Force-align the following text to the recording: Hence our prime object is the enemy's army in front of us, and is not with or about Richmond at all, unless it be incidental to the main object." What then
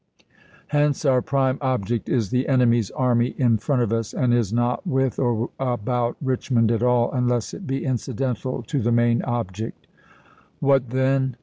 Hence 0.69 1.05
our 1.05 1.21
prime 1.21 1.59
object 1.61 2.09
is 2.09 2.31
the 2.31 2.47
enemy's 2.47 2.89
army 2.89 3.35
in 3.37 3.59
front 3.59 3.83
of 3.83 3.93
us, 3.93 4.15
and 4.15 4.33
is 4.33 4.51
not 4.51 4.87
with 4.87 5.19
or 5.19 5.51
about 5.59 6.15
Richmond 6.19 6.71
at 6.71 6.81
all, 6.81 7.11
unless 7.11 7.53
it 7.53 7.67
be 7.67 7.85
incidental 7.85 8.63
to 8.63 8.79
the 8.81 8.91
main 8.91 9.21
object." 9.23 9.85
What 10.59 10.89
then 10.89 11.35